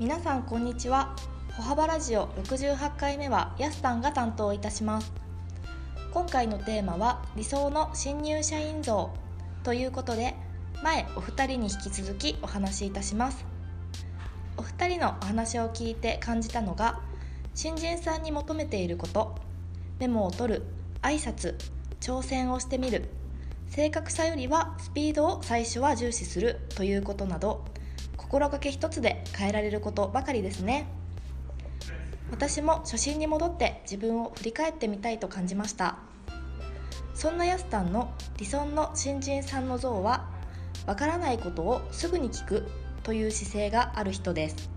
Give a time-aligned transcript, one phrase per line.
[0.00, 1.14] 皆さんこんにちは。
[1.56, 5.12] 歩幅ラジオ68回目はやすたんが担当いたします。
[6.12, 9.12] 今回のテーマは理想の新入社員像
[9.62, 10.34] ということで
[10.82, 13.44] 前お二人に引き続きお話しいたします。
[14.56, 16.98] お二人のお話を聞いて感じたのが
[17.54, 19.36] 新人さんに求めていること
[20.00, 20.62] メモを取る
[21.02, 21.54] 挨拶
[22.00, 23.10] 挑戦をしてみる
[23.68, 27.64] 正確さよりはスピードを最初は重視するということなど
[28.16, 30.86] 心がけ一つで変えられることばかりですね。
[32.30, 35.98] 私も初心に戻って自分を振り返ってみたいと感じました。
[37.14, 40.28] そんなヤスタンの理想の新人さんの像は
[40.86, 42.66] わからないことをすぐに聞く
[43.02, 44.70] という姿勢がある人です。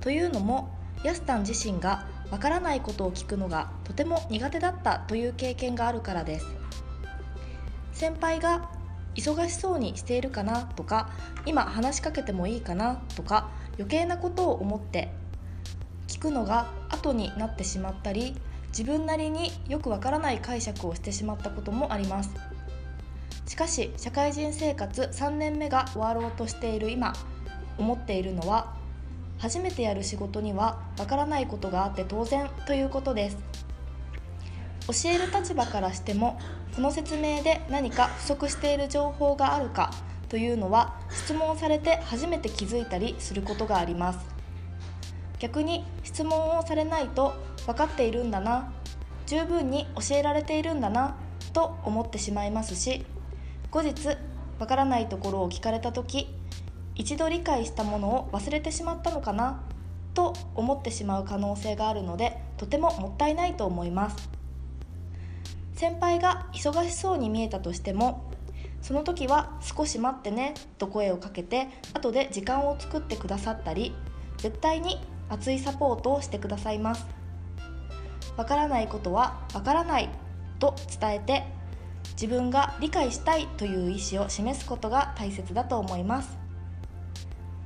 [0.00, 0.70] というのも
[1.04, 6.46] ヤスタン自身がわからないことを聞くのがとても苦手だったという経験があるからです。
[7.92, 8.70] 先輩が
[9.14, 11.10] 忙しそうにしているかなとか
[11.46, 15.12] 今話しかけてもいいかなとか余計なことを思って
[16.08, 18.36] 聞くのが後になってしまったり
[18.68, 22.30] 自分なりによくわからない解釈をしてしまったこともあります。
[23.46, 27.12] しかし社会人生活3年目が終わろうとしている今
[27.76, 28.74] 思っているのは
[29.38, 33.36] 初めてやる仕事にはわからないことがあって当然ということです。
[34.86, 36.40] 教える立場からしても
[36.74, 39.92] この説明で何か不足している情報があるか
[40.28, 44.32] というのは質問されて初めて気づいたりすることがあります。
[45.42, 47.34] 逆に質問をされないと
[47.66, 48.72] 分かっているんだな
[49.26, 51.16] 十分に教えられているんだな
[51.52, 53.04] と思ってしまいますし
[53.72, 54.06] 後日
[54.60, 56.28] わからないところを聞かれた時
[56.94, 59.64] 一度理解したものを忘れてしまったのかな
[60.14, 64.41] と思ってしまう可能性があるのでとてももったいないと思います。
[65.82, 68.30] 先輩が忙しそうに見えたとしても
[68.82, 73.92] その時は少し待ってねと声をかけて後で時間を作ってくださったり
[74.36, 77.04] 絶対に熱いサポートをしてくださいます
[78.36, 80.08] わからないことはわからない
[80.60, 81.42] と伝えて
[82.12, 86.38] 自分が理解したいという意思を示すことが大切だと思います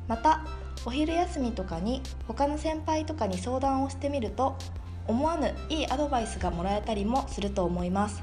[0.09, 0.43] また
[0.87, 4.57] お昼休みとかに他の先輩とかに相談をしてみると
[5.09, 8.23] 思わぬいいアドバイスがもらえたりもすると思います。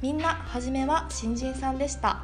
[0.00, 2.22] みんな初めは新人さんでした。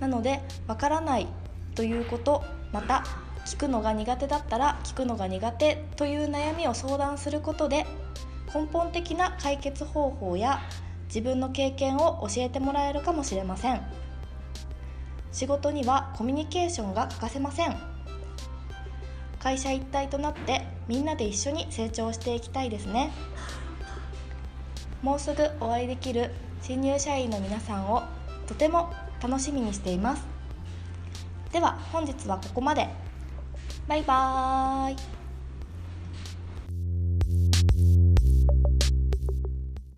[0.00, 1.28] なのでわからない
[1.74, 2.42] ということ
[2.72, 3.04] また
[3.46, 7.86] 聞くのが苦手だったら聞くのが苦手という悩みを相談することで
[8.54, 10.60] 根本的な解決方法や
[11.06, 13.80] 自分の経験を教えてもらえるかもしれません。
[15.30, 17.76] 仕事にはコミュニケーションが欠かせません。
[19.38, 23.10] 会社一体となってみんなで一緒に成長していきたいですね。
[25.00, 26.30] もうすぐお会いできる
[26.60, 28.02] 新入社員の皆さんを
[28.46, 28.92] とても
[29.22, 30.26] 楽しみにしています。
[31.50, 32.90] では本日はここまで。
[33.88, 34.96] バイバーイ。